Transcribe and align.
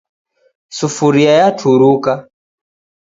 Sufuria 0.77 1.31
yaturuka. 1.41 2.13